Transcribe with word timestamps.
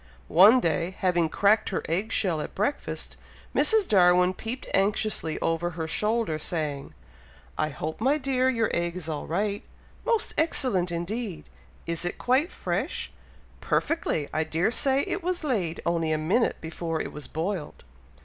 One 0.29 0.59
day, 0.59 0.95
having 0.97 1.29
cracked 1.29 1.69
her 1.69 1.83
egg 1.87 2.11
shell 2.11 2.41
at 2.41 2.55
breakfast, 2.55 3.17
Mrs. 3.53 3.87
Darwin 3.87 4.33
peeped 4.33 4.65
anxiously 4.73 5.37
over 5.41 5.69
her 5.71 5.87
shoulder, 5.87 6.39
saying, 6.39 6.95
"I 7.55 7.69
hope, 7.69 8.01
my 8.01 8.17
dear! 8.17 8.49
your 8.49 8.71
egg 8.73 8.95
is 8.97 9.07
all 9.07 9.27
right?" 9.27 9.61
"Most 10.03 10.33
excellent 10.39 10.91
indeed!" 10.91 11.43
"Is 11.85 12.03
it 12.03 12.17
quite 12.17 12.51
fresh?" 12.51 13.11
"Perfectly! 13.59 14.27
I 14.33 14.43
dare 14.43 14.71
say 14.71 15.01
it 15.05 15.21
was 15.21 15.43
laid 15.43 15.83
only 15.85 16.11
a 16.11 16.17
minute 16.17 16.59
before 16.61 16.99
it 16.99 17.13
was 17.13 17.27
boiled!" 17.27 17.83